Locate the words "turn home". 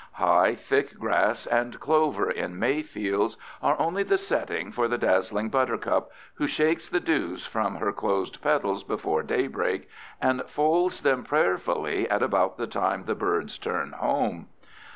13.59-14.47